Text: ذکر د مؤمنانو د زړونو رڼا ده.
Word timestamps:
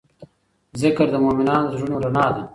ذکر 0.81 1.07
د 1.11 1.15
مؤمنانو 1.25 1.67
د 1.69 1.71
زړونو 1.79 1.95
رڼا 2.03 2.25
ده. 2.35 2.43